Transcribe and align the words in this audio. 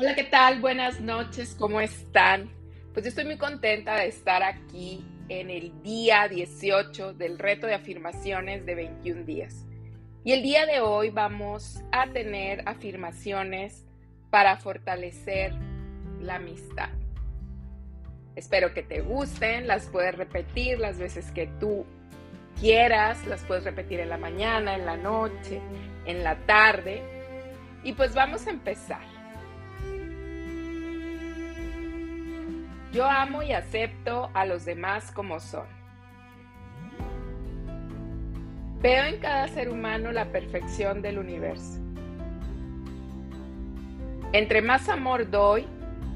Hola, 0.00 0.14
¿qué 0.14 0.24
tal? 0.24 0.62
Buenas 0.62 0.98
noches, 1.02 1.54
¿cómo 1.58 1.78
están? 1.78 2.50
Pues 2.94 3.04
yo 3.04 3.10
estoy 3.10 3.26
muy 3.26 3.36
contenta 3.36 3.96
de 3.96 4.06
estar 4.06 4.42
aquí 4.42 5.04
en 5.28 5.50
el 5.50 5.82
día 5.82 6.26
18 6.26 7.12
del 7.12 7.38
reto 7.38 7.66
de 7.66 7.74
afirmaciones 7.74 8.64
de 8.64 8.76
21 8.76 9.24
días. 9.24 9.66
Y 10.24 10.32
el 10.32 10.42
día 10.42 10.64
de 10.64 10.80
hoy 10.80 11.10
vamos 11.10 11.82
a 11.92 12.06
tener 12.06 12.62
afirmaciones 12.66 13.86
para 14.30 14.56
fortalecer 14.56 15.52
la 16.18 16.36
amistad. 16.36 16.88
Espero 18.36 18.72
que 18.72 18.82
te 18.82 19.02
gusten, 19.02 19.66
las 19.66 19.86
puedes 19.88 20.14
repetir 20.14 20.78
las 20.78 20.98
veces 20.98 21.30
que 21.30 21.46
tú 21.60 21.84
quieras, 22.58 23.26
las 23.26 23.44
puedes 23.44 23.64
repetir 23.64 24.00
en 24.00 24.08
la 24.08 24.16
mañana, 24.16 24.76
en 24.76 24.86
la 24.86 24.96
noche, 24.96 25.60
en 26.06 26.24
la 26.24 26.36
tarde. 26.46 27.02
Y 27.84 27.92
pues 27.92 28.14
vamos 28.14 28.46
a 28.46 28.50
empezar. 28.50 29.19
Yo 32.92 33.08
amo 33.08 33.42
y 33.42 33.52
acepto 33.52 34.30
a 34.34 34.44
los 34.44 34.64
demás 34.64 35.12
como 35.12 35.38
son. 35.38 35.66
Veo 38.82 39.04
en 39.04 39.20
cada 39.20 39.46
ser 39.48 39.68
humano 39.68 40.10
la 40.10 40.32
perfección 40.32 41.00
del 41.02 41.18
universo. 41.18 41.78
Entre 44.32 44.62
más 44.62 44.88
amor 44.88 45.30
doy 45.30 45.66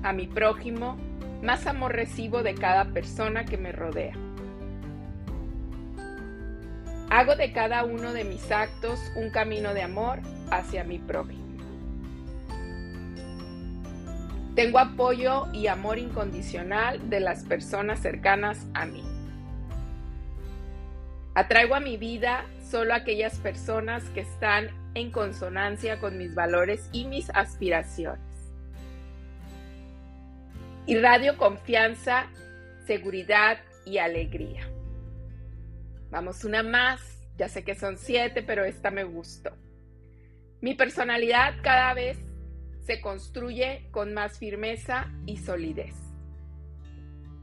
a 0.03 0.13
mi 0.13 0.27
prójimo, 0.27 0.97
más 1.43 1.67
amor 1.67 1.93
recibo 1.93 2.43
de 2.43 2.55
cada 2.55 2.87
persona 2.87 3.45
que 3.45 3.59
me 3.59 3.71
rodea. 3.71 4.15
Hago 7.11 7.37
de 7.37 7.53
cada 7.53 7.85
uno 7.85 8.13
de 8.13 8.25
mis 8.25 8.51
actos 8.51 8.99
un 9.15 9.31
camino 9.31 9.75
de 9.75 9.83
amor 9.83 10.21
hacia 10.51 10.83
mi 10.83 10.99
prójimo. 10.99 11.44
Tengo 14.55 14.79
apoyo 14.79 15.49
y 15.53 15.67
amor 15.67 15.99
incondicional 15.99 17.11
de 17.11 17.19
las 17.19 17.43
personas 17.43 18.01
cercanas 18.01 18.67
a 18.73 18.87
mí. 18.87 19.03
Atraigo 21.35 21.75
a 21.75 21.81
mi 21.81 21.97
vida 21.97 22.47
solo 22.63 22.95
aquellas 22.95 23.41
personas 23.41 24.05
que 24.11 24.21
están 24.21 24.69
en 24.95 25.11
consonancia 25.11 25.99
con 25.99 26.17
mis 26.19 26.37
valores 26.37 26.89
y 26.93 27.07
mis 27.07 27.31
aspiraciones. 27.31 28.21
Irradio 30.87 31.37
confianza, 31.37 32.27
seguridad 32.87 33.59
y 33.85 33.99
alegría. 33.99 34.69
Vamos 36.11 36.45
una 36.45 36.63
más. 36.63 37.01
Ya 37.37 37.49
sé 37.49 37.65
que 37.65 37.75
son 37.75 37.97
siete, 37.97 38.45
pero 38.45 38.65
esta 38.65 38.93
me 38.93 39.03
gustó. 39.03 39.51
Mi 40.61 40.75
personalidad 40.75 41.55
cada 41.63 41.93
vez 41.95 42.19
se 42.85 43.01
construye 43.01 43.89
con 43.91 44.15
más 44.15 44.39
firmeza 44.39 45.11
y 45.27 45.39
solidez. 45.39 45.95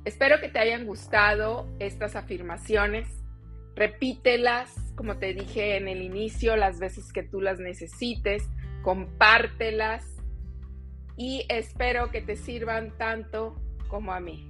Espero 0.06 0.40
que 0.40 0.50
te 0.50 0.60
hayan 0.60 0.86
gustado 0.86 1.68
estas 1.80 2.16
afirmaciones. 2.16 3.08
Repítelas, 3.76 4.74
como 4.96 5.18
te 5.18 5.34
dije 5.34 5.78
en 5.78 5.88
el 5.88 6.02
inicio, 6.02 6.56
las 6.56 6.80
veces 6.80 7.12
que 7.12 7.24
tú 7.24 7.42
las 7.42 7.60
necesites. 7.60 8.50
Compártelas 8.84 10.06
y 11.18 11.46
espero 11.50 12.10
que 12.10 12.22
te 12.22 12.36
sirvan 12.36 12.98
tanto 12.98 13.56
como 13.88 14.14
a 14.14 14.20
mí. 14.20 14.48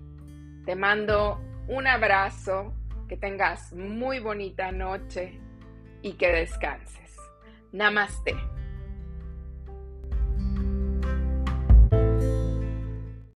Te 0.66 0.76
mando 0.76 1.42
un 1.68 1.88
abrazo, 1.88 2.74
que 3.10 3.18
tengas 3.18 3.74
muy 3.74 4.20
bonita 4.20 4.72
noche 4.72 5.38
y 6.02 6.14
que 6.14 6.32
descanses. 6.32 7.18
Namaste. 7.74 8.36